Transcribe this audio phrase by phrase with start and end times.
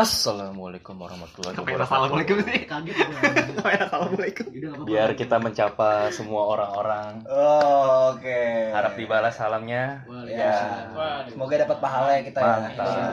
[0.00, 1.84] Assalamualaikum warahmatullahi wabarakatuh.
[1.84, 2.64] assalamualaikum sih?
[2.64, 2.96] kaget
[3.60, 4.46] assalamualaikum?
[4.88, 7.20] Biar kita mencapa semua orang-orang.
[7.28, 8.40] Oh, oke.
[8.72, 10.00] Harap dibalas salamnya.
[10.08, 10.96] Waalaikumsalam.
[10.96, 11.28] Ya.
[11.28, 12.88] Semoga dapat pahala ya kita Mantap.
[12.88, 13.08] ya.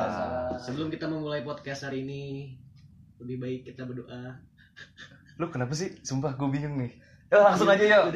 [0.63, 2.55] Sebelum kita memulai podcast hari ini,
[3.19, 4.39] lebih baik kita berdoa.
[5.35, 5.99] Lu kenapa sih?
[5.99, 6.95] Sumpah gue bingung nih.
[7.29, 8.15] Yuk langsung aja yuk.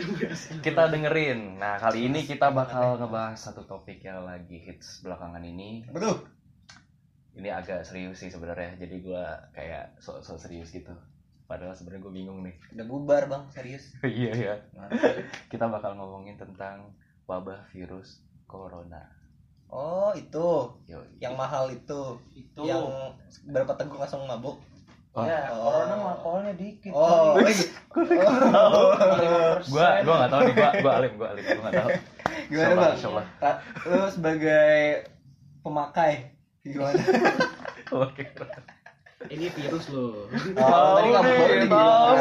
[0.66, 1.60] Kita dengerin.
[1.60, 5.84] Nah kali ini kita bakal ngebahas satu topik yang lagi hits belakangan ini.
[5.92, 6.43] Betul.
[7.34, 8.78] Ini agak serius sih sebenarnya.
[8.78, 10.94] Jadi gue kayak sok-sok serius gitu.
[11.44, 12.56] Padahal sebenarnya gue bingung nih.
[12.72, 13.94] Udah bubar bang, serius.
[14.06, 14.56] iya iya.
[15.50, 16.94] Kita bakal ngomongin tentang
[17.26, 19.02] wabah virus corona.
[19.68, 22.86] Oh itu, Yo, yang mahal itu, itu yang
[23.50, 24.62] berapa teguh langsung mabuk.
[25.14, 25.26] Oh.
[25.26, 25.70] ya Oh.
[25.70, 27.50] corona mah alkoholnya dikit Oh, kali.
[27.50, 27.58] wih.
[29.74, 31.90] gua gua nggak tahu nih gua gua alim gua alim gua nggak tahu
[32.50, 32.98] gimana bang?
[33.86, 34.74] Lu sebagai
[35.62, 36.33] pemakai
[36.64, 36.98] gimana?
[39.24, 40.28] Ini virus loh.
[40.60, 42.16] Oh, tadi nih, boleh tahu.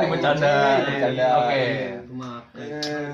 [0.00, 0.52] Ini bercanda.
[0.80, 1.26] Bercanda.
[1.44, 1.64] Oke.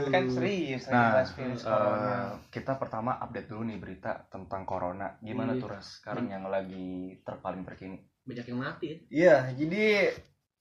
[0.08, 5.20] Kan serius nah bahas virus corona eh, kita pertama update dulu nih berita tentang corona
[5.20, 5.60] gimana Iya.
[5.60, 8.96] tuh ras sekarang yang lagi terpaling terkini Banyak yang mati ya.
[9.12, 9.84] Iya, jadi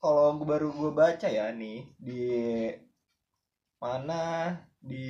[0.04, 2.24] kalau gua baru gue baca ya nih di
[3.80, 4.52] mana
[4.84, 5.08] di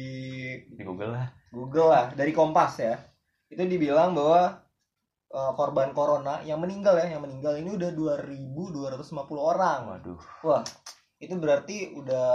[0.70, 2.94] di Google lah Google lah dari Kompas ya
[3.50, 4.63] itu dibilang bahwa
[5.34, 9.80] uh, korban corona yang meninggal ya yang meninggal ini udah 2250 orang.
[9.90, 10.20] Waduh.
[10.46, 10.64] Wah
[11.20, 12.30] itu berarti udah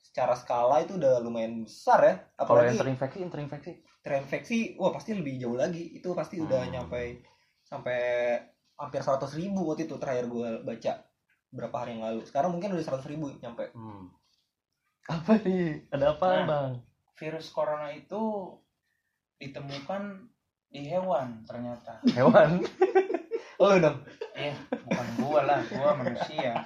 [0.00, 2.14] secara skala itu udah lumayan besar ya.
[2.40, 3.72] Kalau yang apalagi terinfeksi yang terinfeksi.
[4.04, 5.96] terinfeksi wah pasti lebih jauh lagi.
[5.96, 6.72] Itu pasti udah Hmm.
[6.72, 7.24] nyampe
[7.64, 8.00] sampai
[8.76, 10.92] hampir 100 ribu waktu itu terakhir gue baca
[11.54, 12.20] berapa hari yang lalu.
[12.26, 13.70] Sekarang mungkin udah 100 ribu nyampe.
[13.72, 14.08] Hmm.
[15.04, 15.84] apa nih?
[15.92, 16.44] Ada apa Nah.
[16.48, 16.72] bang?
[17.14, 18.50] virus corona itu
[19.38, 20.26] ditemukan
[20.74, 22.02] di hewan ternyata.
[23.54, 23.98] Oh hewan dong.
[24.34, 24.50] Eh
[24.82, 26.58] bukan gua lah gua manusia.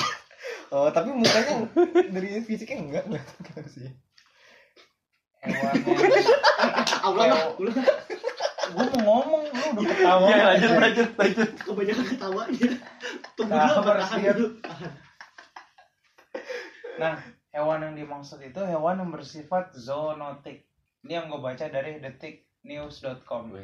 [0.73, 1.69] Oh tapi mukanya
[2.09, 3.89] dari fisiknya enggak enggak enggak sih.
[5.45, 5.75] Hewan
[7.05, 7.53] Ulang lah,
[8.73, 10.27] gua mau ngomong lu udah ketawa.
[10.33, 11.51] Ya lanjut lanjut lanjut.
[11.61, 12.69] Kebanyakan ketawanya.
[13.37, 14.35] Tunggu Nah, dulu, tahan bersiap.
[14.35, 14.49] dulu.
[16.99, 17.15] nah
[17.55, 20.65] hewan yang dimaksud itu hewan yang bersifat zoonotik.
[21.07, 23.55] Ini yang gue baca dari detiknews.com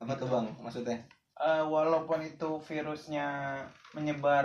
[0.00, 0.98] Apa tuh bang maksudnya
[1.36, 3.56] Eh, walaupun itu virusnya
[3.92, 4.44] menyebar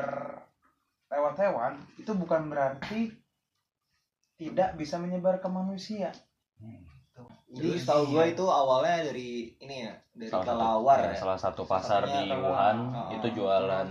[1.05, 3.11] lewat hewan, itu bukan berarti
[4.35, 6.11] tidak bisa menyebar ke manusia.
[7.51, 11.39] jadi setahu gue itu awalnya dari ini ya dari salah satu, kelawar ya, ya salah
[11.39, 12.43] satu pasar Satunya di kelawar.
[12.43, 13.09] Wuhan Oh.
[13.11, 13.89] itu jualan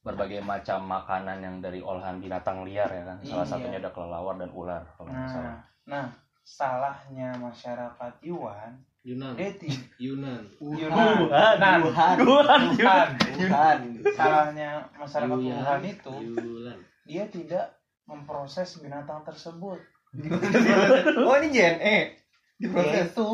[0.00, 3.52] berbagai macam makanan yang dari olahan binatang liar ya kan salah Iya.
[3.52, 5.56] satunya ada kelelawar dan ular kalau nggak salah Nah,
[5.86, 6.06] nah
[6.40, 9.32] salahnya masyarakat Yuan, Yunan.
[9.32, 10.44] dia ti- Yunan.
[10.60, 13.08] Yunan, Wuhan Wuhan, Wuhan Wuhan.
[13.40, 13.78] Wuhan
[14.12, 15.38] salahnya masyarakat.
[15.40, 16.78] Wuhan itu Yunan.
[17.02, 17.66] dia tidak
[18.04, 19.80] memproses binatang tersebut.
[21.22, 21.96] oh ini JNE
[22.56, 23.28] diproses Yaitu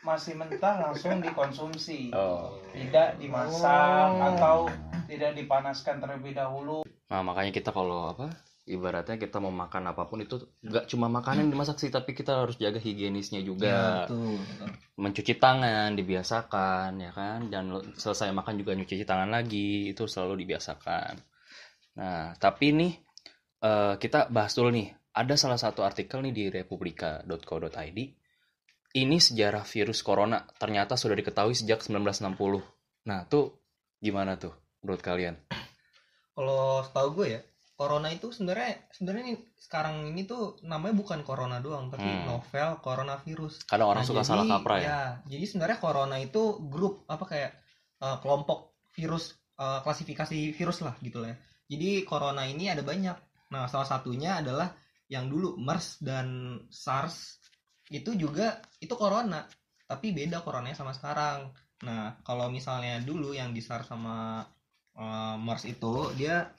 [0.00, 2.12] masih mentah langsung dikonsumsi.
[2.12, 4.28] oh tidak dimasak Oh.
[4.30, 4.56] atau
[5.04, 6.80] tidak dipanaskan terlebih dahulu.
[7.04, 8.32] nah makanya kita kalau apa
[8.64, 12.44] ibaratnya kita mau makan apa pun itu nggak cuma makanan yang dimasak sih tapi kita
[12.44, 14.08] harus jaga higienisnya juga.
[14.08, 14.40] Tuh
[14.96, 17.52] mencuci tangan dibiasakan ya kan?
[17.52, 21.14] Dan selesai makan juga nyuci tangan lagi itu selalu dibiasakan.
[22.00, 22.92] Nah tapi nih
[23.60, 24.88] eh, kita bahas dulu nih.
[25.14, 27.98] Ada salah satu artikel nih di republika.co.id
[28.94, 33.62] ini sejarah virus corona ternyata sudah diketahui sejak 1960 nah tuh
[34.02, 35.38] gimana tuh menurut kalian?
[36.34, 37.40] Kalau setahu gue ya
[37.74, 42.22] corona itu sebenarnya sebenarnya sekarang ini tuh namanya bukan corona doang tapi Hmm.
[42.24, 47.02] novel coronavirus kadang orang Nah, suka jadi- salah kaprah ya, jadi sebenarnya corona itu grup
[47.10, 47.50] apa kayak
[47.98, 51.36] uh, kelompok virus uh, klasifikasi virus lah gitu lah ya.
[51.66, 53.16] Jadi corona ini ada banyak.
[53.50, 54.70] Nah, salah satunya adalah
[55.10, 56.26] yang dulu MERS dan
[56.68, 57.38] SARS
[57.88, 59.46] itu juga itu corona,
[59.84, 61.50] tapi beda coronanya sama sekarang.
[61.82, 64.46] Nah, kalau misalnya dulu yang di SARS sama
[64.98, 66.50] uh, MERS itu dia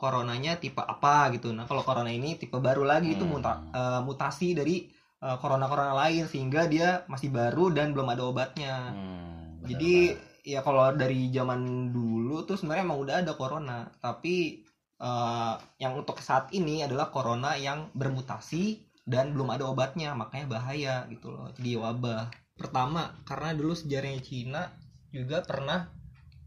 [0.00, 1.52] coronanya tipe apa gitu.
[1.52, 3.32] Nah, kalau corona ini tipe baru lagi itu Hmm.
[3.36, 4.88] muta- uh, mutasi dari
[5.20, 8.94] uh, corona-corona lain sehingga dia masih baru dan belum ada obatnya.
[8.94, 10.14] Hmm, Jadi
[10.48, 14.64] ya kalau dari zaman dulu tuh sebenarnya emang udah ada corona, tapi
[14.98, 20.94] eh, yang untuk saat ini adalah corona yang bermutasi dan belum ada obatnya, makanya bahaya
[21.12, 21.52] gitu loh.
[21.52, 22.32] Jadi wabah.
[22.56, 24.62] Pertama, karena dulu sejarahnya Cina
[25.12, 25.86] juga pernah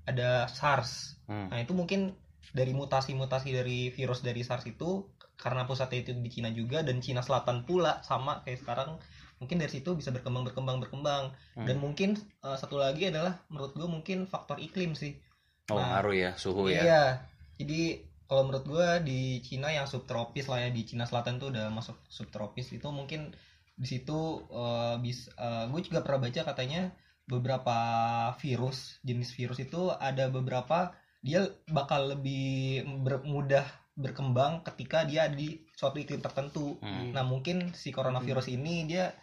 [0.10, 1.21] ada SARS.
[1.32, 1.48] Hmm.
[1.48, 2.12] Nah, itu mungkin
[2.52, 5.08] dari mutasi-mutasi dari virus dari SARS itu
[5.40, 9.00] karena pusatnya itu di Cina juga dan Cina Selatan pula sama kayak sekarang
[9.40, 11.24] mungkin dari situ bisa berkembang berkembang berkembang
[11.56, 11.64] Hmm.
[11.66, 15.16] dan mungkin eh, satu lagi adalah menurut gue mungkin faktor iklim sih
[15.72, 16.84] Oh, Nah, ngaruh ya suhu ya.
[16.84, 17.04] Iya.
[17.56, 21.72] Jadi kalau menurut gua di Cina yang subtropis lah ya di Cina Selatan tuh udah
[21.72, 23.32] masuk subtropis itu mungkin
[23.80, 25.32] di situ eh, bis
[25.72, 26.92] gue juga pernah baca katanya
[27.24, 27.78] beberapa
[28.44, 30.92] virus jenis virus itu ada beberapa
[31.22, 33.64] dia bakal lebih ber- mudah
[33.94, 36.82] berkembang ketika dia di suatu iklim tertentu.
[36.82, 37.14] Hmm.
[37.14, 39.14] Nah mungkin si coronavirus ini dia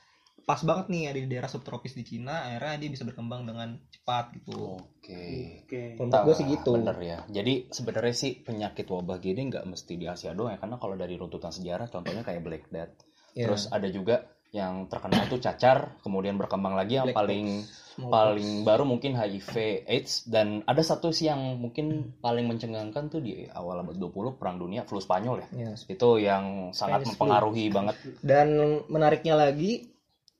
[0.48, 4.32] pas banget nih ada di daerah subtropis di Cina, akhirnya dia bisa berkembang dengan cepat
[4.40, 4.80] gitu.
[4.80, 5.60] Oke.
[5.68, 5.98] Oke.
[5.98, 6.70] Kalau menurut gue sih gitu.
[6.72, 7.18] Bener ya.
[7.28, 10.58] Jadi sebenarnya sih penyakit wabah gini nggak mesti di Asia doang ya.
[10.62, 12.96] Karena kalau dari runtutan sejarah contohnya kayak Black Death.
[13.36, 13.44] Iya.
[13.44, 18.08] Terus ada juga yang terkenal tuh cacar, kemudian berkembang lagi yang Black paling Smallpox.
[18.08, 23.44] paling baru mungkin HIV AIDS dan ada satu sih yang mungkin paling mencengangkan tuh di
[23.52, 25.48] awal abad 20 perang dunia flu Spanyol ya.
[25.52, 25.72] Iya.
[25.84, 27.28] Itu yang sangat Spanish flu.
[27.28, 27.94] mempengaruhi banget.
[28.24, 28.48] Dan
[28.88, 29.92] menariknya lagi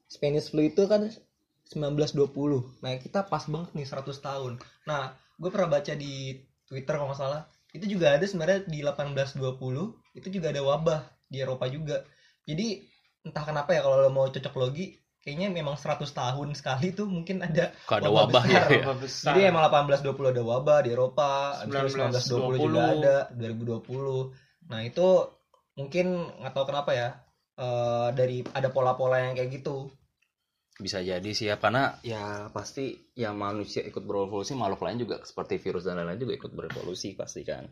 [0.09, 1.13] Spanish flu itu kan
[1.69, 2.81] 1920.
[2.81, 4.53] Nah, kita pas banget nih 100 tahun.
[4.89, 6.33] Nah, gue pernah baca di
[6.65, 7.45] Twitter kalau nggak salah,
[7.77, 12.09] itu juga ada sebenarnya di 1820 itu juga ada wabah di Eropa juga.
[12.49, 12.88] Jadi
[13.27, 17.45] entah kenapa ya kalau lo mau cocok logi, kayaknya memang 100 tahun sekali tuh mungkin
[17.45, 18.49] ada Kalau ada Wabah wabah ya.
[18.49, 18.69] besar.
[18.71, 18.85] ya.
[18.85, 19.27] Wabah besar.
[19.29, 21.31] Jadi emang 1820 ada wabah di Eropa,
[21.61, 24.71] habis itu 1920 juga 1920 ada, 2020.
[24.71, 25.09] Nah itu
[25.79, 26.07] mungkin
[26.43, 27.09] nggak tahu kenapa ya
[27.59, 29.91] eh, dari ada pola-pola yang kayak gitu.
[30.79, 35.59] Bisa jadi sih ya karena ya pasti ya manusia ikut berevolusi makhluk lain juga seperti
[35.59, 37.67] virus dan lain-lain juga ikut berevolusi pasti kan.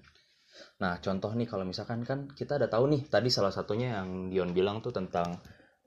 [0.82, 4.52] Nah contoh nih kalau misalkan kan kita udah tahu nih tadi salah satunya yang Dion
[4.52, 5.40] bilang tuh tentang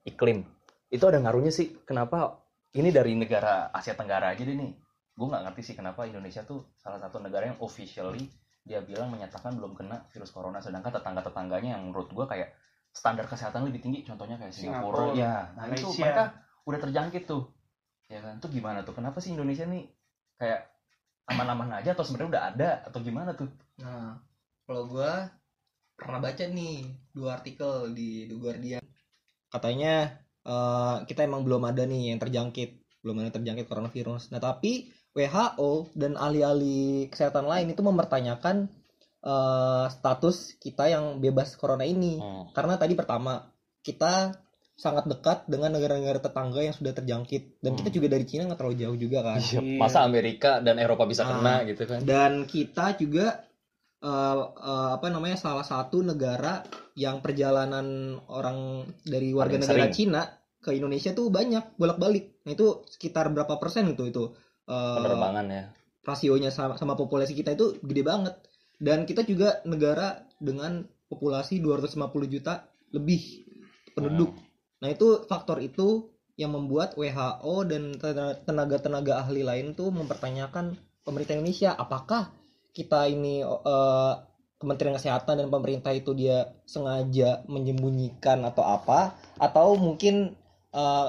[0.06, 0.42] iklim.
[0.90, 2.42] Itu ada ngaruhnya sih kenapa
[2.74, 4.72] ini dari negara Asia Tenggara aja deh nih.
[5.14, 8.26] Gue nggak ngerti sih kenapa Indonesia tuh salah satu negara yang officially
[8.66, 10.58] dia bilang menyatakan belum kena virus corona.
[10.62, 12.54] Sedangkan tetangga-tetangganya yang menurut gue kayak
[12.90, 16.02] standar kesehatan lebih tinggi contohnya kayak Singapura, Singapura, ya nah itu Malaysia.
[16.02, 16.24] mereka
[16.66, 17.44] udah terjangkit tuh.
[18.10, 18.42] Ya kan?
[18.42, 18.98] Tuh gimana tuh?
[18.98, 19.86] Kenapa sih Indonesia nih
[20.42, 20.74] kayak
[21.30, 23.50] aman-aman aja atau sebenarnya udah ada atau gimana tuh?
[23.86, 24.18] Nah
[24.70, 25.12] kalau gue
[25.98, 28.86] pernah baca nih dua artikel di The Guardian.
[29.50, 30.14] Katanya
[30.46, 34.30] eh, kita emang belum ada nih yang terjangkit, belum ada yang terjangkit coronavirus.
[34.30, 38.70] Nah tapi WHO dan ahli-ahli kesehatan lain itu mempertanyakan
[39.20, 42.22] eh, status kita yang bebas corona ini.
[42.22, 42.54] Hmm.
[42.54, 43.42] Karena tadi pertama
[43.82, 44.38] kita
[44.80, 47.98] sangat dekat dengan negara-negara tetangga yang sudah terjangkit dan kita Hmm.
[48.00, 49.42] juga dari Cina nggak terlalu jauh juga kan.
[49.42, 51.36] Iya, masa Amerika dan Eropa bisa Ah.
[51.36, 53.49] kena gitu kan Dan kita juga
[54.00, 56.64] eh, eh, apa namanya salah satu negara
[56.96, 59.96] yang perjalanan orang dari warga Paling negara sering.
[59.96, 60.22] Cina
[60.60, 62.44] ke Indonesia tuh banyak bolak-balik.
[62.44, 64.24] Nah itu sekitar berapa persen itu itu
[64.68, 65.64] eh, penerbangan ya
[66.04, 68.36] rasionya sama, sama populasi kita itu gede banget.
[68.80, 72.00] Dan kita juga negara dengan populasi 250
[72.32, 72.64] juta
[72.96, 73.44] lebih
[73.92, 74.32] penduduk.
[74.80, 76.08] Nah itu faktor itu
[76.40, 78.00] yang membuat WHO dan
[78.48, 82.32] tenaga-tenaga ahli lain tuh mempertanyakan pemerintah Indonesia apakah
[82.74, 84.14] kita ini eh,
[84.60, 90.36] Kementerian Kesehatan dan pemerintah itu dia sengaja menyembunyikan atau apa atau mungkin
[90.76, 91.08] eh,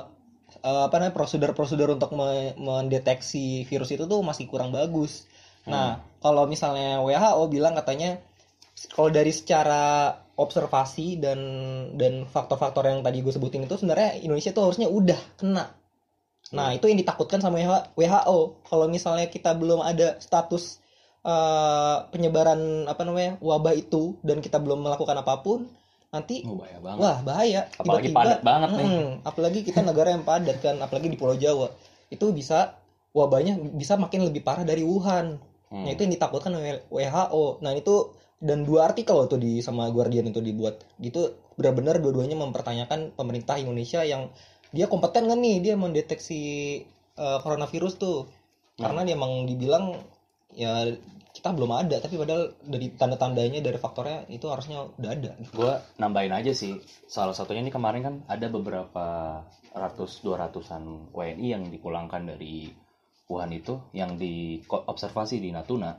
[0.63, 5.27] eh, apa namanya prosedur-prosedur untuk me- mendeteksi virus itu tuh masih kurang bagus.
[5.69, 8.19] Nah, kalau misalnya WHO bilang katanya
[8.97, 11.39] kalau dari secara observasi dan
[12.01, 15.69] dan faktor-faktor yang tadi gue sebutin itu sebenarnya Indonesia tuh harusnya udah kena.
[16.51, 17.63] Nah, itu yang ditakutkan sama
[17.95, 18.39] WHO.
[18.67, 20.80] Kalau misalnya kita belum ada status
[21.25, 25.69] eh, penyebaran apa namanya wabah itu dan kita belum melakukan apa pun,
[26.11, 27.61] nanti oh, bahaya banget wah bahaya.
[27.79, 28.91] apalagi padat banget nih
[29.23, 31.71] apalagi kita negara yang padat kan, apalagi di Pulau Jawa.
[32.11, 35.39] Itu bisa wabahnya bisa makin lebih parah dari Wuhan.
[35.71, 35.87] Hmm.
[35.87, 37.63] Nah itu yang ditakutkan oleh WHO.
[37.63, 40.83] Nah itu dan dua artikel waktu di sama Guardian itu dibuat.
[40.99, 44.33] Gitu benar-benar dua-duanya mempertanyakan pemerintah Indonesia yang
[44.71, 46.43] dia kompeten kan nih dia mendeteksi
[47.19, 48.19] eh, coronavirus tuh.
[48.81, 49.93] Karena dia emang dibilang
[50.55, 50.87] ya
[51.31, 55.33] kita belum ada tapi padahal dari tanda-tandanya dari faktornya itu harusnya udah ada.
[55.39, 56.75] gue nambahin aja sih
[57.07, 59.39] salah satunya ini kemarin kan ada beberapa
[59.71, 62.75] ratus dua ratusan WNI yang dipulangkan dari
[63.31, 65.95] Wuhan itu yang diobservasi di Natuna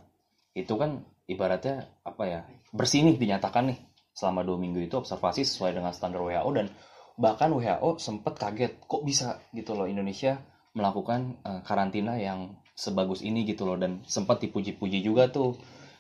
[0.52, 1.00] itu kan
[1.32, 2.40] ibaratnya apa ya
[2.76, 3.80] bersih nih dinyatakan nih
[4.12, 6.68] selama dua minggu itu observasi sesuai dengan standar WHO dan
[7.16, 10.44] bahkan WHO sempat kaget kok bisa gitu loh Indonesia
[10.76, 12.52] melakukan eh, karantina yang
[12.82, 15.54] sebagus ini gitu loh dan sempat dipuji-puji juga tuh.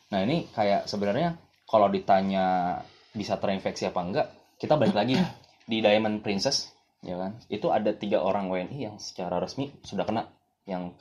[0.09, 1.37] Nah ini kayak sebenarnya
[1.69, 2.81] kalau ditanya
[3.13, 5.13] bisa terinfeksi apa enggak kita balik lagi
[5.71, 6.73] di Diamond Princess
[7.05, 7.37] ya kan?
[7.45, 10.25] Itu ada tiga orang WNI yang secara resmi sudah kena
[10.65, 10.97] yang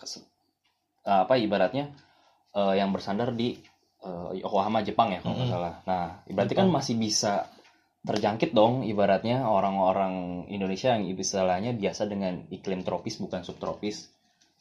[1.09, 1.89] eh, apa ibaratnya
[2.53, 3.57] eh, yang bersandar di
[4.05, 5.57] eh, Yokohama Jepang ya kalau nggak Mm-mm.
[5.57, 5.75] salah.
[5.89, 7.49] Nah berarti kan masih bisa
[8.05, 14.20] terjangkit dong ibaratnya orang-orang Indonesia yang istilahnya biasa dengan iklim tropis bukan subtropis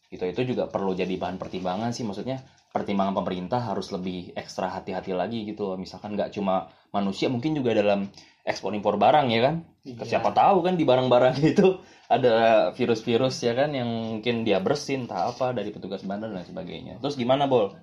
[0.10, 5.13] Gitu itu juga perlu jadi bahan pertimbangan sih maksudnya pertimbangan pemerintah harus lebih ekstra hati-hati
[5.13, 5.78] lagi gitu loh.
[5.78, 8.10] Misalkan nggak cuma manusia mungkin juga dalam
[8.46, 9.56] ekspor impor barang ya kan.
[9.86, 10.06] Iya.
[10.18, 11.78] Siapa tahu kan di barang-barang itu
[12.10, 16.98] ada virus-virus ya kan yang mungkin dia bersin entah apa dari petugas bandar dan sebagainya.
[17.01, 17.74] Terus gimana, Bol?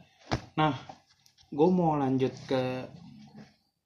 [1.47, 2.91] gue mau lanjut ke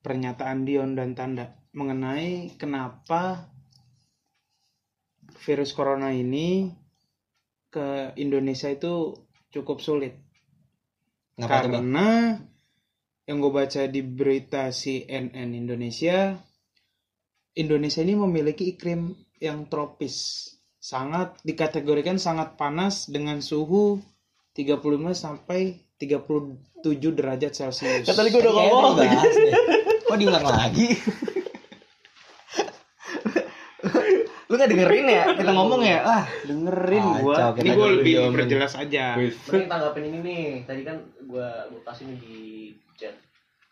[0.00, 3.47] pernyataan Dion dan Tanda mengenai kenapa
[5.44, 6.79] virus corona ini
[7.70, 9.14] ke Indonesia itu
[9.54, 10.18] cukup sulit
[11.38, 12.08] Kenapa karena
[13.24, 16.34] yang gue baca di berita CNN Indonesia
[17.54, 20.46] Indonesia ini memiliki iklim yang tropis
[20.80, 24.02] sangat dikategorikan sangat panas dengan suhu
[24.56, 28.08] 35 sampai 37 derajat Celcius.
[28.08, 28.96] Tadi gue udah ngomong.
[30.08, 30.96] Kok diulang lagi?
[33.84, 35.24] Lu gak dengerin ya?
[35.32, 35.98] Kita ngomong ya?
[36.04, 37.36] Ah, dengerin Kacau, gua.
[37.56, 39.16] Ini gua lebih perjelas aja.
[39.16, 40.44] Mending tanggapin ini nih.
[40.68, 42.38] Tadi kan gua gua kasih nih di
[43.00, 43.16] chat.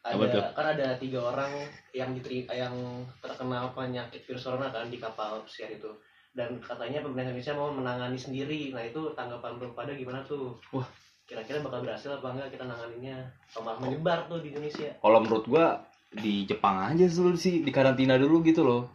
[0.02, 1.52] Ada kan ada tiga orang
[1.92, 2.72] yang diteri yang
[3.20, 5.92] terkena penyakit virus corona kan di kapal pesiar itu.
[6.32, 8.72] Dan katanya pemerintah Indonesia mau menangani sendiri.
[8.72, 10.56] Nah itu tanggapan lu pada gimana tuh?
[10.72, 10.88] Wah.
[11.28, 13.28] Kira-kira bakal berhasil apa enggak kita nanganinnya?
[13.52, 14.96] Atau malah menyebar tuh di Indonesia?
[14.96, 18.88] Kalau menurut gua di Jepang aja dulu sih di karantina dulu gitu loh.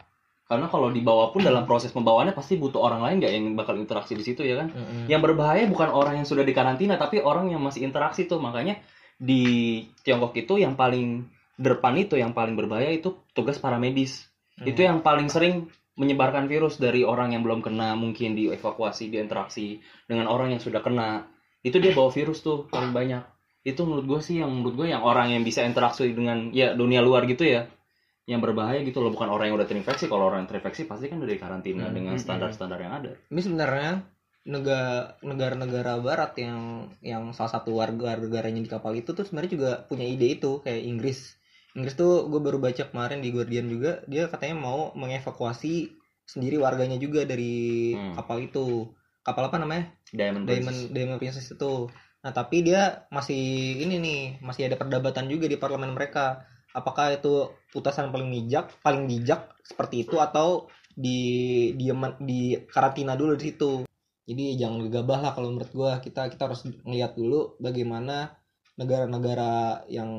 [0.44, 4.12] Karena kalau dibawa pun dalam proses pembawaannya pasti butuh orang lain nggak yang bakal interaksi
[4.12, 4.76] di situ ya kan?
[5.08, 8.76] Yang berbahaya bukan orang yang sudah dikarantina tapi orang yang masih interaksi tuh makanya
[9.16, 11.24] di Tiongkok itu yang paling
[11.56, 14.28] depan itu yang paling berbahaya itu tugas para medis.
[14.60, 20.28] Itu yang paling sering menyebarkan virus dari orang yang belum kena mungkin dievakuasi diinteraksi dengan
[20.28, 21.24] orang yang sudah kena.
[21.64, 23.24] Itu dia bawa virus tuh paling banyak.
[23.64, 27.00] Itu menurut gue sih yang menurut gue yang orang yang bisa interaksi dengan ya dunia
[27.00, 27.64] luar gitu ya
[28.24, 31.20] yang berbahaya gitu loh bukan orang yang udah terinfeksi kalau orang yang terinfeksi pasti kan
[31.20, 33.90] udah dikarantina Hmm, dengan hmm, standar-standar yang ada Ini sebenarnya
[34.44, 39.70] negara negara-negara barat yang yang salah satu warga negaranya di kapal itu tuh sebenarnya juga
[39.88, 41.36] punya ide itu kayak Inggris.
[41.76, 46.96] Inggris tuh gue baru baca kemarin di Guardian juga dia katanya mau mengevakuasi sendiri warganya
[46.96, 48.16] juga dari Hmm.
[48.16, 48.88] kapal itu.
[49.24, 49.88] Kapal apa namanya?
[50.12, 50.92] Diamond, Diamond Princess.
[50.92, 51.74] Diamond Princess itu.
[52.24, 53.40] Nah, tapi dia masih
[53.80, 56.44] ini nih, masih ada perdebatan juga di parlemen mereka.
[56.74, 61.88] Apakah itu putusan paling bijak, paling bijak seperti itu atau di di
[62.20, 63.72] di karantina dulu di situ.
[64.24, 65.92] Jadi jangan gegabah lah kalau menurut gua.
[66.02, 68.34] Kita kita harus ngeliat dulu bagaimana
[68.74, 70.10] negara-negara yang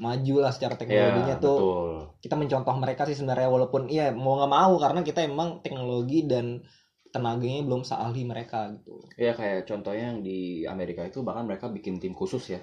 [0.00, 1.88] maju lah secara ya teknologinya tuh betul
[2.24, 6.64] kita mencontoh mereka sih sebenarnya walaupun iya mau nggak mau karena kita emang teknologi dan
[7.12, 9.04] tenaganya belum seahli mereka gitu.
[9.20, 12.60] ya kayak contohnya yang di Amerika itu bahkan mereka bikin tim khusus ya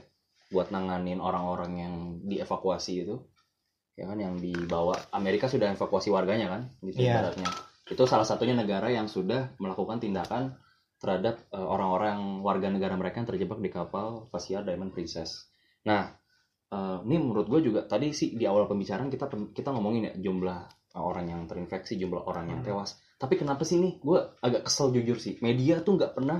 [0.49, 1.93] buat nanganin orang-orang yang
[2.25, 3.21] dievakuasi itu
[3.95, 7.15] ya kan yang dibawa Amerika sudah evakuasi warganya kan gitu Iya.
[7.15, 7.49] ibaratnya
[7.85, 10.57] itu salah satunya negara yang sudah melakukan tindakan
[10.97, 15.47] terhadap eh, orang-orang warga negara mereka yang terjebak di kapal Vasia Diamond Princess.
[15.85, 16.09] Nah,
[16.71, 20.59] eh, ini menurut gue juga tadi sih di awal pembicaraan kita kita ngomongin ya jumlah
[20.95, 22.67] orang yang terinfeksi, jumlah orang yang Hmm.
[22.73, 22.95] tewas.
[23.15, 23.99] Tapi kenapa sih nih?
[24.01, 25.35] Gue agak kesel jujur sih.
[25.39, 26.39] Media tuh nggak pernah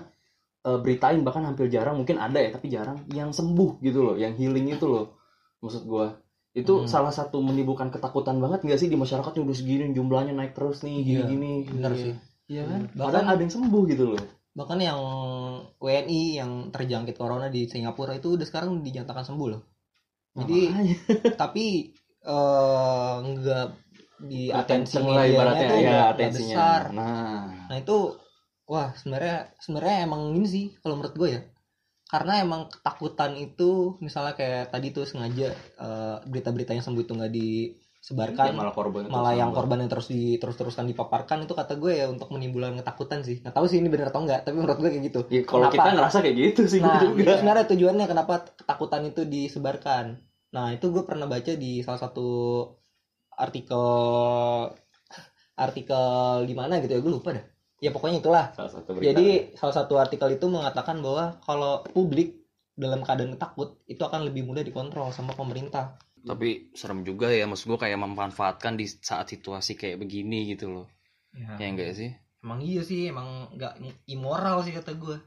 [0.65, 4.33] eh, beritain bahkan hampir jarang mungkin ada ya tapi jarang yang sembuh gitu loh, yang
[4.33, 5.13] healing itu loh.
[5.61, 6.07] Maksud gue
[6.55, 6.87] itu Hmm.
[6.87, 10.81] salah satu menimbulkan ketakutan banget nggak sih di masyarakat yang udah segini jumlahnya naik terus
[10.81, 11.51] nih Iya, gini-gini.
[11.67, 11.99] Bener Iya.
[12.01, 12.13] sih.
[12.47, 12.81] Iya kan?
[12.89, 14.21] Bahkan- Padahal ada yang sembuh gitu loh.
[14.55, 14.99] Bahkan yang
[15.77, 19.61] WNI yang terjangkit corona di Singapura itu udah sekarang dinyatakan sembuh loh.
[20.33, 20.95] Jadi Makanya.
[21.41, 21.65] tapi
[22.23, 23.67] eh nggak
[24.25, 26.55] di atensi lah ibaratnya tuh ya atensinya.
[26.55, 26.81] besar.
[26.89, 27.97] Nah, Nah itu
[28.63, 31.41] wah sebenarnya sebenarnya emang ini sih kalau menurut gue ya.
[32.05, 37.33] Karena emang ketakutan itu misalnya kayak tadi tuh sengaja eh, berita-berita yang sembuh itu nggak
[37.33, 41.81] disebarkan ya malah korban malah yang korban yang terus di terus teruskan dipaparkan itu kata
[41.81, 43.41] gue ya untuk menimbulkan ketakutan sih.
[43.41, 45.19] Nggak tahu sih ini benar atau enggak tapi menurut gue kayak gitu.
[45.33, 45.75] Ya, kalau Kenapa?
[45.81, 50.05] kita ngerasa kayak gitu sih nah itu sebenarnya tujuannya kenapa ketakutan itu disebarkan.
[50.53, 52.29] Nah itu gue pernah baca di salah satu
[53.33, 53.85] artikel
[55.55, 59.11] artikel di mana gitu ya gue lupa dah ya pokoknya itulah Salah satu berita.
[59.11, 62.39] jadi salah satu artikel itu mengatakan bahwa kalau publik
[62.71, 67.67] dalam keadaan takut itu akan lebih mudah dikontrol sama pemerintah tapi serem juga ya maksud
[67.67, 70.87] gue kayak memanfaatkan di saat situasi kayak begini gitu loh.
[71.31, 72.09] ya, Ya enggak sih?
[72.41, 73.77] emang iya sih emang nggak
[74.07, 75.17] immoral sih kata gue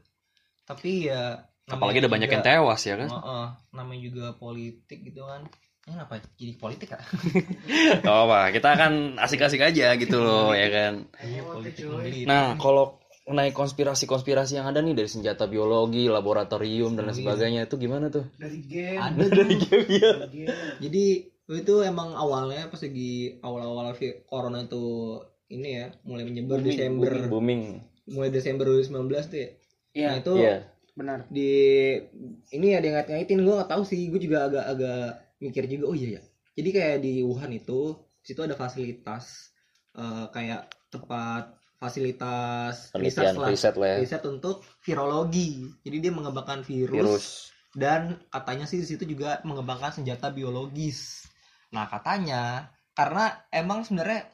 [0.63, 3.09] tapi ya Apalagi ada banyak juga- yang tewas ya kan.
[3.09, 5.45] Heeh, namanya juga politik gitu kan
[5.91, 7.03] kenapa jadi politik ah
[8.05, 10.93] Oh, apa, kita kan asik-asik aja gitu loh ya kan.
[11.17, 12.25] Iya, menggelitik.
[12.25, 17.21] Nah, kalau mengenai konspirasi-konspirasi yang ada nih dari senjata biologi, laboratorium dan lain Iya.
[17.21, 18.25] sebagainya itu gimana tuh?
[18.35, 18.97] Dari game.
[18.97, 20.11] ada Dari game ya.
[20.79, 21.05] jadi
[21.47, 23.93] itu emang awalnya pas lagi awal-awal
[24.23, 25.17] corona itu
[25.47, 27.81] ini ya mulai menyebar Desember booming.
[28.05, 28.89] mulai Desember 2019
[29.25, 29.49] tuh ya
[29.91, 30.55] Iya, Nah, itu Iya.
[30.93, 31.19] benar.
[31.27, 31.51] di
[32.51, 36.19] ini ada yang ngait-ngaitin gue nggak tahu sih gue juga agak-agak mikir juga oh iya
[36.19, 36.23] ya
[36.59, 39.55] jadi kayak di Wuhan itu situ ada fasilitas
[39.95, 43.47] eh, kayak tempat fasilitas research lah.
[43.47, 43.97] riset lah ya.
[44.03, 45.63] riset untuk virologi.
[45.79, 47.25] Jadi dia mengembangkan virus, Virus.
[47.71, 51.23] dan katanya sih di situ juga mengembangkan senjata biologis.
[51.71, 54.27] Nah katanya karena emang sebenarnya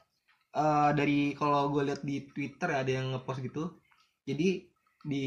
[0.58, 3.78] eh, dari kalau gue lihat di Twitter ada yang ngepost gitu
[4.26, 4.66] jadi
[5.06, 5.26] di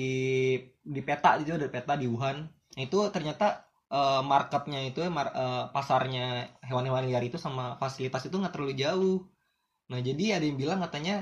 [0.82, 2.50] di peta itu ada peta di Wuhan.
[2.50, 6.22] Nah, itu ternyata eh, marketnya itu ya, mar- eh, pasarnya
[6.68, 9.16] hewan-hewan liar itu sama fasilitas itu nggak terlalu jauh.
[9.90, 11.14] Nah jadi ada yang bilang katanya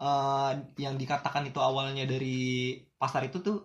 [0.00, 0.50] eh,
[0.84, 2.36] yang dikatakan itu awalnya dari
[3.00, 3.56] pasar itu tuh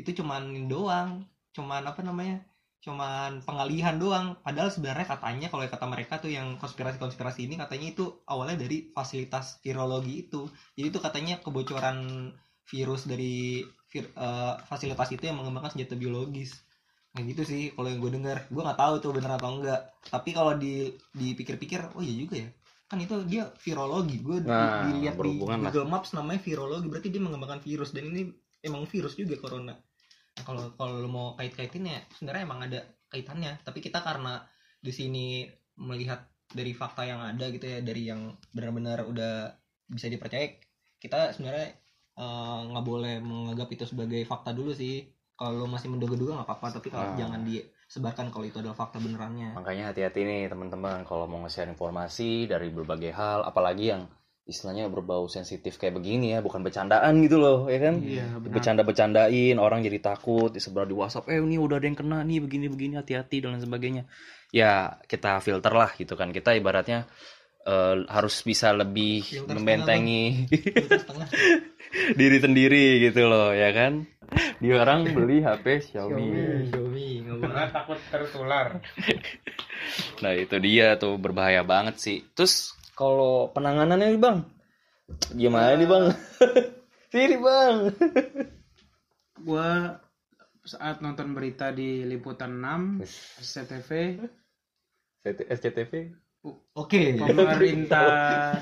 [0.00, 0.42] itu cuman
[0.72, 1.10] doang
[1.56, 2.36] cuman apa namanya
[2.84, 4.26] cuman pengalihan doang.
[4.44, 9.62] Padahal sebenarnya katanya kalau kata mereka tuh yang konspirasi-konspirasi ini katanya itu awalnya dari fasilitas
[9.64, 10.50] virologi itu.
[10.76, 11.98] Jadi itu katanya kebocoran
[12.66, 16.50] virus dari vir- eh, fasilitas itu yang mengembangkan senjata biologis
[17.12, 18.48] nah gitu sih kalau yang gue dengar.
[18.48, 19.80] Gue nggak tahu tuh bener atau enggak.
[20.08, 22.48] Tapi kalau di dipikir-pikir oh iya juga ya.
[22.88, 24.16] Kan itu dia virologi.
[24.24, 25.70] Gue Nah, dilihat di berhubungan lah.
[25.72, 26.86] Google Maps namanya virologi.
[26.88, 27.92] Berarti dia mengembangkan virus.
[27.92, 28.32] Dan ini
[28.64, 29.76] emang virus juga corona.
[30.32, 32.80] Nah, kalau kalau mau kait-kaitin ya sebenarnya emang ada
[33.12, 33.60] kaitannya.
[33.60, 34.40] Tapi kita karena
[34.80, 35.44] di sini
[35.76, 39.56] melihat dari fakta yang ada gitu ya dari yang benar-benar udah
[39.88, 40.52] bisa dipercaya
[41.00, 41.76] kita sebenarnya
[42.16, 46.66] eh, nggak boleh menganggap itu sebagai fakta dulu sih kalau lo masih menduga-duga nggak apa-apa
[46.78, 47.16] tapi kalau Ah.
[47.18, 52.46] jangan disebarkan kalau itu adalah fakta benerannya Makanya hati-hati nih teman-teman kalau mau nge-share informasi
[52.46, 54.06] dari berbagai hal, apalagi yang
[54.42, 57.94] istilahnya berbau sensitif kayak begini ya, bukan bercandaan gitu loh, ya kan?
[58.02, 58.52] Iya, benar.
[58.58, 62.98] Bercanda-bercandain, orang jadi takut, disebar di WhatsApp, eh ini udah ada yang kena nih, begini-begini,
[62.98, 64.02] hati-hati dan lain sebagainya.
[64.50, 67.06] Ya kita filter lah gitu kan, kita ibaratnya
[67.66, 71.28] eh, harus bisa lebih Filter membentengi setengah
[72.20, 74.06] diri sendiri gitu loh, ya kan?
[74.62, 76.26] Dia orang beli HP Xiaomi.
[76.72, 77.38] Xiaomi nggak.
[77.42, 78.66] Karena takut tertular.
[80.22, 82.18] Nah itu dia tuh berbahaya banget sih.
[82.38, 84.38] Terus kalau penanganannya nih bang,
[85.34, 86.04] gimana nih bang?
[87.12, 87.90] Sini bang.
[89.42, 89.98] Gua
[90.62, 93.02] saat nonton berita di liputan 6
[93.42, 93.90] SCTV
[95.26, 95.92] SCTV.
[96.44, 98.58] Oke pemerintah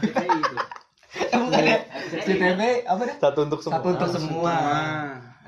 [1.33, 1.79] bukan ya
[2.11, 3.75] CTV apa dah Satu untuk semua.
[3.77, 4.55] satu untuk semua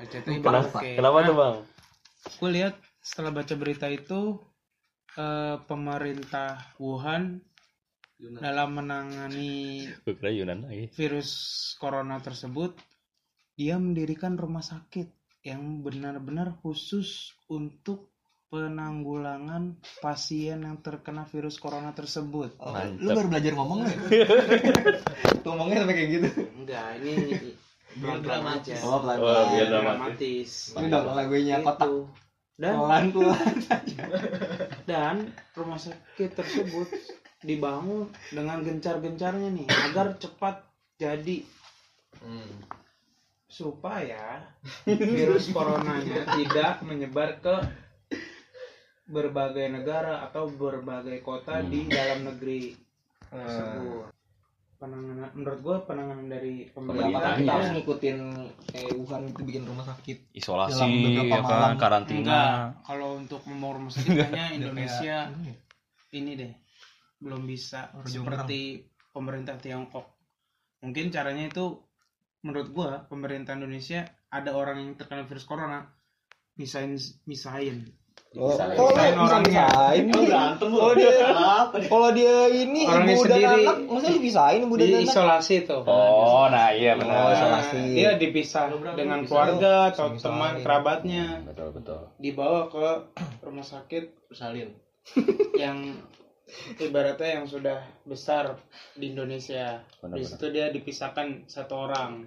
[0.03, 0.79] Nah, Kenapa?
[0.79, 0.89] oke.
[0.95, 1.55] Kenapa tuh bang?
[2.33, 4.35] gue lihat setelah baca berita itu
[5.13, 7.39] eh, pemerintah Wuhan
[8.19, 10.87] dalam menangani Yunan lagi.
[10.91, 11.31] virus
[11.75, 12.75] corona tersebut
[13.53, 15.07] dia mendirikan rumah sakit
[15.43, 18.12] yang benar-benar khusus untuk
[18.53, 22.53] penanggulangan pasien yang terkena virus corona tersebut.
[22.61, 23.01] Oh, Mantap.
[23.01, 23.97] lu baru belajar ngomong nggak?
[25.41, 26.27] Tuh ngomongnya sampai kayak gitu.
[26.53, 27.13] Enggak, ini
[27.99, 28.77] Biar dramatis.
[28.85, 29.45] Oh, pelan Oh, pelan.
[29.49, 30.51] biar dramatis.
[30.73, 31.97] Ini dong lagunya kotak Itu.
[32.53, 33.53] Dan pelan pelan.
[34.89, 35.15] dan
[35.53, 36.87] rumah sakit tersebut
[37.41, 40.61] dibangun dengan gencar-gencarnya nih agar cepat
[40.95, 41.41] jadi
[42.13, 42.61] Hmm.
[43.49, 44.47] supaya
[44.85, 47.55] virus coronanya tidak menyebar ke
[49.13, 52.73] berbagai negara atau berbagai kota di dalam negeri
[53.29, 54.09] tersebut.
[54.81, 58.17] Penanganan menurut gue penanganan dari pemerintah kita harus ngikutin
[58.67, 60.35] kayak Wuhan itu bikin rumah sakit?
[60.35, 60.91] Isolasi,
[61.23, 61.79] ya kan, malam.
[61.79, 62.19] karantina.
[62.19, 62.51] Enggak,
[62.83, 65.17] kalau untuk membangun rumah sakit kayaknya Udah Indonesia
[66.11, 66.51] ini deh
[67.23, 68.83] belum bisa Harus seperti
[69.15, 70.03] pemerintah Tiongkok.
[70.83, 71.79] Mungkin caranya itu
[72.43, 75.87] menurut gua pemerintah Indonesia ada orang yang terkena virus corona
[76.59, 77.87] misahin misahin.
[78.33, 79.69] Oh, kalau orangnya.
[79.93, 80.77] berantem lu?
[80.81, 81.11] Kalau dia
[81.85, 83.61] kalau dia ini Orangnya ibu dan sendiri.
[83.61, 85.05] anak, masa dipisahin ibu dan Di anak?
[85.05, 85.81] isolasi tuh.
[85.85, 87.29] Oh, nah iya Oh, benar.
[87.31, 87.81] isolasi.
[87.93, 89.29] Dia dipisah dengan bisa?
[89.29, 92.01] keluarga atau teman kerabatnya Betul betul.
[92.17, 92.87] dibawa ke
[93.39, 94.73] rumah sakit Salin.
[95.55, 95.93] yang
[96.77, 98.57] ibaratnya yang sudah besar
[98.93, 99.81] di Indonesia.
[100.03, 102.25] Di situ dia dipisahkan satu orang.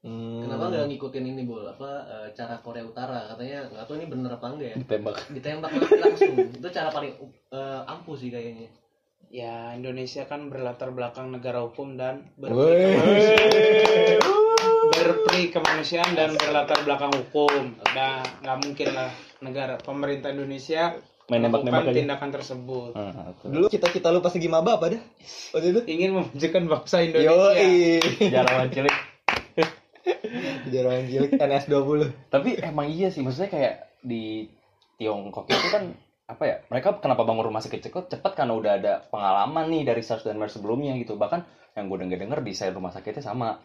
[0.00, 0.40] Hmm.
[0.48, 1.60] Kenapa nggak ngikutin ini bol?
[1.68, 3.28] Apa eh, cara Korea Utara?
[3.28, 4.76] Katanya nggak tahu ini bener apa enggak ya?
[4.80, 5.16] Ditembak.
[5.28, 6.36] Ditembak langsung.
[6.56, 7.12] Itu cara paling
[7.52, 8.72] eh, ampuh sih kayaknya.
[9.28, 12.32] Ya Indonesia kan berlatar belakang negara hukum dan
[14.90, 17.76] berperi kemanusiaan dan berlatar belakang hukum.
[17.92, 19.12] Nah nggak mungkin lah
[19.44, 20.96] negara pemerintah Indonesia
[21.30, 22.00] Main nembak-nembak melakukan aja.
[22.02, 22.92] tindakan tersebut.
[22.98, 23.48] Ah, betul.
[23.54, 25.02] Dulu cita-cita lu pas lagi maba apa dah?
[25.54, 25.80] Waktu itu?
[25.86, 27.30] Ingin memajukan bangsa Indonesia.
[27.30, 28.02] Yoi.
[28.34, 29.09] Jarawan cilik.
[30.70, 32.00] Jarawan cilik NS20.
[32.32, 34.48] Tapi emang iya sih, maksudnya kayak di
[34.96, 35.92] Tiongkok itu kan
[36.30, 36.56] apa ya?
[36.70, 40.38] Mereka kenapa bangun rumah sakit cepat cepat karena udah ada pengalaman nih dari SARS dan
[40.38, 41.18] MERS sebelumnya gitu.
[41.18, 41.40] Bahkan
[41.74, 43.58] yang gue denger denger desain rumah sakitnya sama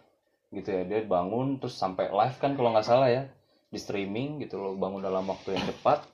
[0.50, 0.82] gitu ya.
[0.84, 3.24] Dia bangun terus sampai live kan kalau nggak salah ya.
[3.66, 6.08] di streaming gitu loh bangun dalam waktu yang cepat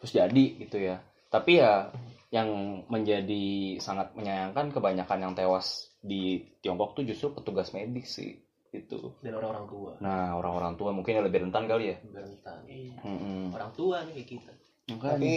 [0.00, 0.96] terus jadi gitu ya
[1.28, 1.90] tapi ya
[2.30, 8.38] yang menjadi sangat menyayangkan kebanyakan yang tewas di Tiongkok tuh justru petugas medis sih
[8.72, 12.58] itu dan orang-orang tua nah orang-orang tua mungkin yang lebih rentan kali ya rentan
[13.04, 13.54] Mm-mm.
[13.54, 14.52] orang tua nih kayak kita.
[14.86, 15.34] Tapi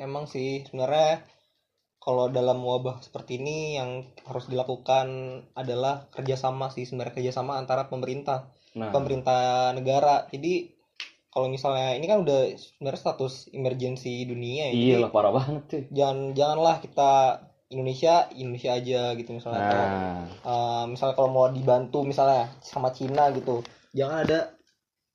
[0.00, 1.20] emang sih sebenarnya
[2.00, 5.08] kalau dalam wabah seperti ini yang harus dilakukan
[5.52, 10.28] adalah kerjasama sih sebenarnya kerjasama antara pemerintah nah pemerintah negara.
[10.32, 10.72] Jadi
[11.28, 14.72] kalau misalnya ini kan udah sebenarnya status emergency dunia ya.
[14.72, 17.12] iya lah parah banget tuh jangan janganlah kita
[17.66, 19.62] Indonesia Indonesia aja gitu misalnya.
[19.66, 20.22] Nah.
[20.26, 24.54] Eh, misalnya kalau mau dibantu misalnya sama Cina gitu, jangan ada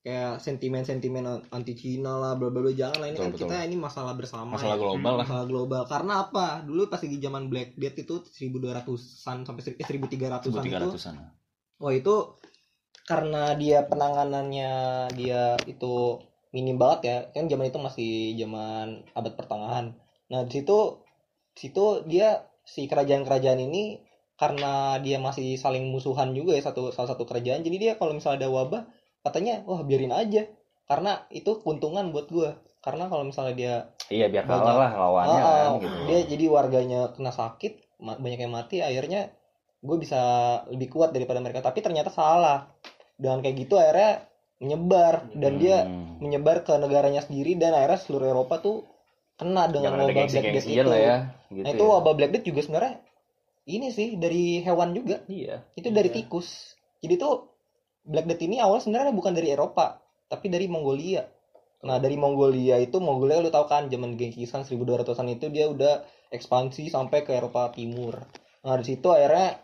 [0.02, 3.08] kayak sentimen-sentimen anti Cina lah bla bla bla jangan lah.
[3.08, 3.42] Ini Betul, kan betul.
[3.48, 4.82] kita ini masalah bersama masalah ya.
[4.82, 5.24] global lah.
[5.24, 5.82] Masalah global.
[5.88, 6.46] Karena apa?
[6.66, 11.16] Dulu pas lagi zaman Black Death itu 1200-an sampai eh, 1300-an itu 1300-an
[11.82, 12.38] wah itu
[13.10, 14.72] karena dia penanganannya
[15.18, 16.22] dia itu
[16.54, 17.18] minim banget ya.
[17.34, 19.86] Kan zaman itu masih zaman abad pertengahan.
[20.30, 21.11] Nah di situ di
[21.54, 24.00] situ dia si kerajaan-kerajaan ini
[24.36, 28.46] karena dia masih saling musuhan juga ya satu salah satu kerajaan jadi dia kalau misalnya
[28.46, 28.82] ada wabah
[29.22, 30.50] katanya wah biarin aja.
[30.90, 32.58] Karena itu keuntungan buat gua.
[32.84, 33.74] Karena kalau misalnya dia
[34.10, 34.60] iya biar Banyak.
[34.60, 35.98] kalah lah lawannya Ah, kan gitu.
[36.10, 39.30] dia jadi warganya kena sakit banyak yang mati akhirnya
[39.80, 40.20] gue bisa
[40.68, 41.62] lebih kuat daripada mereka.
[41.62, 42.68] Tapi ternyata salah.
[43.16, 44.26] Dengan kayak gitu akhirnya
[44.58, 45.30] menyebar.
[45.32, 46.18] Dan dia Hmm.
[46.20, 48.84] menyebar ke negaranya sendiri dan akhirnya seluruh Eropa tuh
[49.41, 50.86] kena dengan jangan wabah Black Death itu.
[50.86, 51.17] lah ya
[51.49, 51.91] gitu nah itu ya.
[51.97, 52.95] wabah Black Death juga sebenarnya
[53.65, 56.17] ini sih dari hewan juga iya itu dari Iya.
[56.21, 57.49] tikus jadi tuh
[58.06, 59.97] Black Death ini awal sebenarnya bukan dari Eropa
[60.30, 61.25] tapi dari Mongolia
[61.82, 66.06] nah dari Mongolia itu Mongolia lu tahu kan zaman Genghis Khan 1200-an itu dia udah
[66.30, 68.21] ekspansi sampai ke Eropa Timur
[68.62, 69.58] nah di situ akhirnya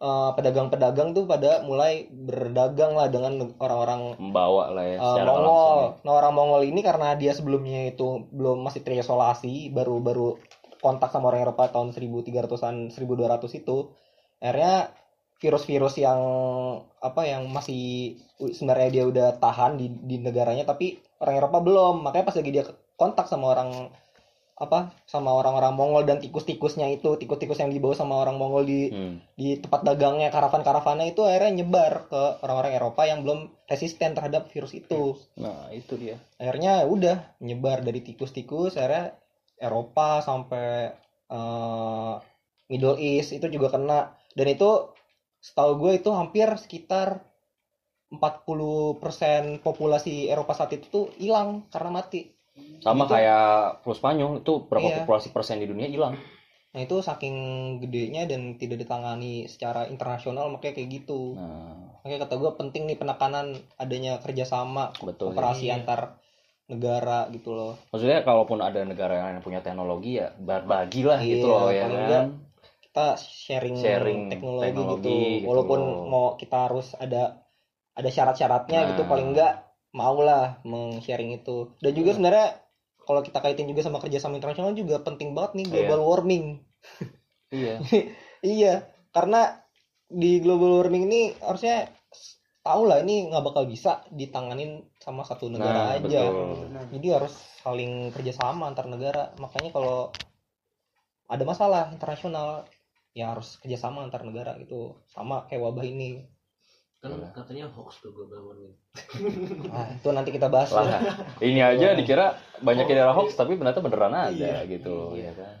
[0.00, 5.44] eh, pedagang-pedagang tuh pada mulai berdagang lah dengan orang-orang membawa lah ya secara Mongol.
[5.44, 10.40] langsung nah orang Mongol ini karena dia sebelumnya itu belum masih terisolasi baru baru
[10.80, 13.92] kontak sama orang Eropa tahun 1300-an 1200 itu
[14.40, 14.96] akhirnya
[15.40, 16.20] virus-virus yang
[17.00, 21.94] apa yang masih sebenarnya dia udah tahan di, di negaranya tapi orang Eropa belum.
[22.04, 22.64] Makanya pas lagi dia
[23.00, 23.88] kontak sama orang
[24.60, 29.16] apa sama orang-orang Mongol dan tikus-tikusnya itu tikus-tikus yang dibawa sama orang Mongol di Hmm.
[29.32, 34.76] di tempat dagangnya karavan-karavannya itu akhirnya nyebar ke orang-orang Eropa yang belum resisten terhadap virus
[34.76, 39.16] itu nah itu dia akhirnya ya udah nyebar dari tikus-tikus akhirnya
[39.56, 40.92] Eropa sampai
[41.32, 42.14] eh,
[42.68, 44.92] Middle East itu juga kena dan itu
[45.40, 47.24] setahu gue itu hampir sekitar
[48.10, 52.26] 40% populasi Eropa saat itu tuh hilang karena mati.
[52.78, 53.44] Sama Itu- kayak
[53.80, 54.96] flu Spanyol itu berapa Iya.
[55.00, 56.16] populasi persen di dunia hilang
[56.70, 57.34] Nah itu saking
[57.80, 61.34] gedenya dan tidak ditangani secara internasional makanya kayak gitu.
[61.34, 63.46] nah Makanya kata gue penting nih penekanan
[63.76, 65.76] adanya kerjasama betul operasi Iya.
[65.76, 66.16] antar
[66.64, 67.74] negara gitu loh.
[67.90, 71.82] maksudnya kalaupun ada negara yang punya teknologi ya berbagi lah gitu Iya, loh ya paling
[71.82, 72.24] kan enggak
[72.80, 75.18] kita sharing, Sharing teknologi, teknologi gitu.
[75.36, 76.06] gitu Walaupun loh.
[76.06, 77.22] mau kita harus ada
[77.92, 79.08] ada syarat-syaratnya gitu Nah.
[79.08, 79.52] paling enggak
[79.94, 81.74] maulah meng-sharing itu.
[81.82, 82.46] Dan juga sebenarnya
[83.06, 86.44] kalau kita kaitin juga sama kerjasama internasional juga penting banget nih global warming.
[87.56, 87.74] iya
[88.40, 89.60] Iya, karena
[90.10, 91.92] di global warming ini harusnya
[92.64, 96.20] tahu lah ini nggak bakal bisa ditanganin sama satu Nah, negara aja.
[96.24, 96.56] betul.
[96.94, 99.22] Jadi harus saling kerjasama antar negara.
[99.36, 99.98] Makanya kalau
[101.30, 102.66] ada masalah internasional
[103.14, 104.98] ya harus kerjasama antar negara gitu.
[105.14, 106.26] Sama kayak wabah ini.
[107.00, 107.32] Kan Boleh.
[107.32, 108.76] katanya hoax tuh global warming
[109.72, 111.00] Ah, itu nanti kita bahas lah
[111.40, 115.32] ini aja dikira banyak yang daerah hoax tapi ternyata beneran ada Iya, gitu ya iya.
[115.32, 115.54] kan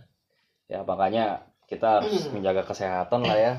[0.68, 1.24] ya makanya
[1.64, 3.52] kita harus menjaga kesehatan lah ya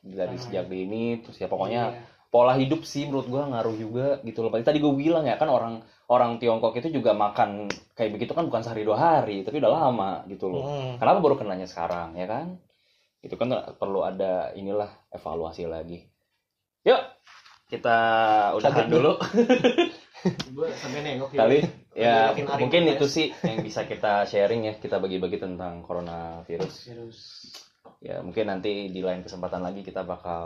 [0.00, 2.00] dari Nah, sejak dini terus ya pokoknya Iya.
[2.30, 4.50] pola hidup sih menurut gua ngaruh juga gitu loh.
[4.52, 8.60] Tadi gue bilang ya kan orang orang Tiongkok itu juga makan kayak begitu kan bukan
[8.62, 10.62] sehari dua hari tapi udah lama gitu loh.
[10.62, 10.92] Mm.
[11.00, 12.60] Kenapa baru kenanya sekarang ya kan?
[13.24, 16.06] Itu kan perlu ada inilah evaluasi lagi.
[16.86, 17.15] Yuk
[17.66, 17.98] kita
[18.54, 19.12] udahan dulu
[20.56, 21.38] gue sampai nengok ya.
[21.46, 21.58] kali.
[21.96, 22.16] Ya
[22.58, 23.14] mungkin itu guys.
[23.14, 26.74] sih yang bisa kita sharing ya kita bagi-bagi tentang coronavirus.
[26.90, 27.18] Virus.
[28.02, 30.42] Ya mungkin nanti di lain kesempatan lagi kita bakal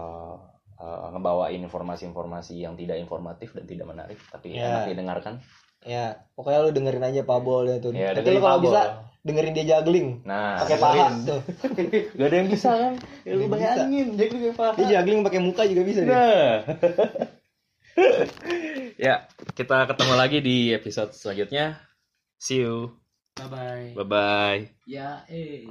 [0.76, 4.84] uh, ngebawain informasi-informasi yang tidak informatif dan tidak menarik tapi Ya.
[4.84, 5.34] enak didengarkan.
[5.80, 7.96] Ya, pokoknya lu dengerin aja Pak Bol ya tuh.
[7.96, 8.80] Ya, Nanti dengerin lu kalau Pak bisa.
[9.20, 11.40] Dengerin dia juggling Nah, pakai paha tuh.
[12.18, 12.94] Gak ada yang bisa kan?
[13.28, 14.72] Ya, lu bayangin, jadi kayak paha.
[14.80, 16.12] Dia juggling pakai muka juga bisa dia.
[16.16, 16.54] Nah.
[19.04, 19.14] ya,
[19.52, 21.76] kita ketemu lagi di episode selanjutnya.
[22.40, 22.96] See you.
[23.36, 23.88] Bye bye.
[23.96, 24.60] Bye bye.
[24.88, 25.68] Ya, eh.